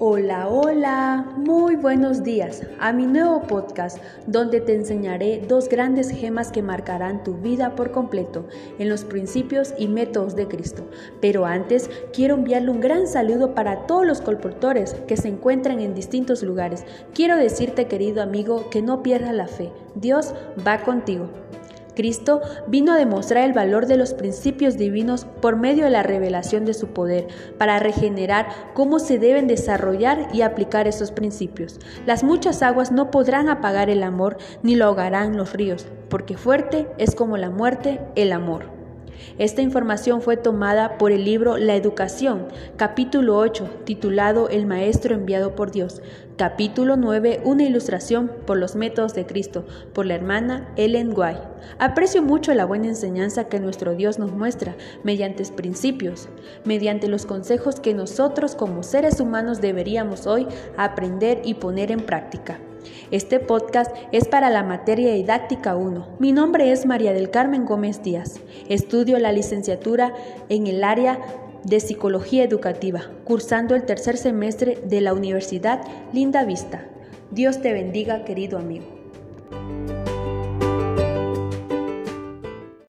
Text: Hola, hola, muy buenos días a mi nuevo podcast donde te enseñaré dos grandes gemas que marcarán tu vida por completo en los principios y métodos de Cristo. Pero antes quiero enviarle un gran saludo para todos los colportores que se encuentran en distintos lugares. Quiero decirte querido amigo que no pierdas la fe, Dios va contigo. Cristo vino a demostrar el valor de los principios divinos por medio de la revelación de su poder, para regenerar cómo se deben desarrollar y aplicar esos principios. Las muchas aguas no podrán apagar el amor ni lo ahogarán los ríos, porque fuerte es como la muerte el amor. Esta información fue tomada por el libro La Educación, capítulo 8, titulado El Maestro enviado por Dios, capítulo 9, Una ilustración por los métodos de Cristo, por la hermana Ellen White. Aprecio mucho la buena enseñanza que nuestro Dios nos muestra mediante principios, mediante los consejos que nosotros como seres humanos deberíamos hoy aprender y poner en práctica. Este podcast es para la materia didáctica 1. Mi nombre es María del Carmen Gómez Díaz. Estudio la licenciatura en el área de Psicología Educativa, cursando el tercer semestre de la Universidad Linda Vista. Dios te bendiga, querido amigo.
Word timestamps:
Hola, 0.00 0.48
hola, 0.48 1.24
muy 1.36 1.76
buenos 1.76 2.24
días 2.24 2.62
a 2.80 2.92
mi 2.92 3.06
nuevo 3.06 3.42
podcast 3.42 3.98
donde 4.26 4.60
te 4.60 4.74
enseñaré 4.74 5.44
dos 5.46 5.68
grandes 5.68 6.10
gemas 6.10 6.50
que 6.50 6.62
marcarán 6.62 7.22
tu 7.22 7.34
vida 7.34 7.76
por 7.76 7.92
completo 7.92 8.44
en 8.80 8.88
los 8.88 9.04
principios 9.04 9.72
y 9.78 9.86
métodos 9.86 10.34
de 10.34 10.48
Cristo. 10.48 10.84
Pero 11.20 11.46
antes 11.46 11.88
quiero 12.12 12.34
enviarle 12.34 12.72
un 12.72 12.80
gran 12.80 13.06
saludo 13.06 13.54
para 13.54 13.86
todos 13.86 14.04
los 14.04 14.20
colportores 14.20 14.94
que 15.06 15.16
se 15.16 15.28
encuentran 15.28 15.78
en 15.78 15.94
distintos 15.94 16.42
lugares. 16.42 16.84
Quiero 17.14 17.36
decirte 17.36 17.86
querido 17.86 18.20
amigo 18.20 18.70
que 18.70 18.82
no 18.82 19.00
pierdas 19.00 19.32
la 19.32 19.46
fe, 19.46 19.70
Dios 19.94 20.34
va 20.66 20.82
contigo. 20.82 21.28
Cristo 21.94 22.40
vino 22.66 22.92
a 22.92 22.96
demostrar 22.96 23.44
el 23.44 23.52
valor 23.52 23.86
de 23.86 23.96
los 23.96 24.14
principios 24.14 24.76
divinos 24.76 25.26
por 25.40 25.56
medio 25.56 25.84
de 25.84 25.90
la 25.90 26.02
revelación 26.02 26.64
de 26.64 26.74
su 26.74 26.88
poder, 26.88 27.28
para 27.58 27.78
regenerar 27.78 28.48
cómo 28.74 28.98
se 28.98 29.18
deben 29.18 29.46
desarrollar 29.46 30.28
y 30.32 30.42
aplicar 30.42 30.86
esos 30.86 31.12
principios. 31.12 31.80
Las 32.06 32.24
muchas 32.24 32.62
aguas 32.62 32.92
no 32.92 33.10
podrán 33.10 33.48
apagar 33.48 33.90
el 33.90 34.02
amor 34.02 34.38
ni 34.62 34.74
lo 34.74 34.86
ahogarán 34.86 35.36
los 35.36 35.52
ríos, 35.52 35.86
porque 36.08 36.36
fuerte 36.36 36.86
es 36.98 37.14
como 37.14 37.36
la 37.36 37.50
muerte 37.50 38.00
el 38.16 38.32
amor. 38.32 38.83
Esta 39.38 39.62
información 39.62 40.22
fue 40.22 40.36
tomada 40.36 40.98
por 40.98 41.12
el 41.12 41.24
libro 41.24 41.56
La 41.56 41.76
Educación, 41.76 42.48
capítulo 42.76 43.36
8, 43.38 43.82
titulado 43.84 44.48
El 44.48 44.66
Maestro 44.66 45.14
enviado 45.14 45.54
por 45.54 45.70
Dios, 45.70 46.02
capítulo 46.36 46.96
9, 46.96 47.42
Una 47.44 47.64
ilustración 47.64 48.30
por 48.46 48.56
los 48.56 48.74
métodos 48.74 49.14
de 49.14 49.26
Cristo, 49.26 49.64
por 49.92 50.06
la 50.06 50.14
hermana 50.14 50.72
Ellen 50.76 51.12
White. 51.16 51.42
Aprecio 51.78 52.22
mucho 52.22 52.52
la 52.54 52.64
buena 52.64 52.88
enseñanza 52.88 53.48
que 53.48 53.60
nuestro 53.60 53.94
Dios 53.94 54.18
nos 54.18 54.32
muestra 54.32 54.76
mediante 55.02 55.44
principios, 55.52 56.28
mediante 56.64 57.08
los 57.08 57.26
consejos 57.26 57.80
que 57.80 57.94
nosotros 57.94 58.54
como 58.54 58.82
seres 58.82 59.20
humanos 59.20 59.60
deberíamos 59.60 60.26
hoy 60.26 60.46
aprender 60.76 61.42
y 61.44 61.54
poner 61.54 61.90
en 61.90 62.00
práctica. 62.00 62.58
Este 63.10 63.40
podcast 63.40 63.94
es 64.12 64.26
para 64.26 64.50
la 64.50 64.62
materia 64.62 65.12
didáctica 65.12 65.76
1. 65.76 66.16
Mi 66.18 66.32
nombre 66.32 66.72
es 66.72 66.86
María 66.86 67.12
del 67.12 67.30
Carmen 67.30 67.64
Gómez 67.64 68.02
Díaz. 68.02 68.40
Estudio 68.68 69.18
la 69.18 69.32
licenciatura 69.32 70.14
en 70.48 70.66
el 70.66 70.84
área 70.84 71.20
de 71.64 71.80
Psicología 71.80 72.44
Educativa, 72.44 73.10
cursando 73.24 73.74
el 73.74 73.84
tercer 73.84 74.16
semestre 74.16 74.78
de 74.84 75.00
la 75.00 75.14
Universidad 75.14 75.80
Linda 76.12 76.44
Vista. 76.44 76.86
Dios 77.30 77.60
te 77.62 77.72
bendiga, 77.72 78.24
querido 78.24 78.58
amigo. 78.58 79.03